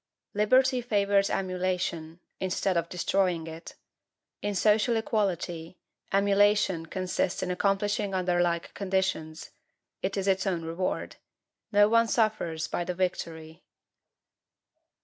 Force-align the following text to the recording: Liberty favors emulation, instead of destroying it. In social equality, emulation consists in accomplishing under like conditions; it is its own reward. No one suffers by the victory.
Liberty 0.33 0.81
favors 0.81 1.29
emulation, 1.29 2.21
instead 2.39 2.75
of 2.75 2.89
destroying 2.89 3.45
it. 3.45 3.75
In 4.41 4.55
social 4.55 4.95
equality, 4.97 5.77
emulation 6.11 6.87
consists 6.87 7.43
in 7.43 7.51
accomplishing 7.51 8.15
under 8.15 8.41
like 8.41 8.73
conditions; 8.73 9.51
it 10.01 10.17
is 10.17 10.27
its 10.27 10.47
own 10.47 10.63
reward. 10.65 11.17
No 11.71 11.87
one 11.87 12.07
suffers 12.07 12.65
by 12.67 12.83
the 12.83 12.95
victory. 12.95 13.63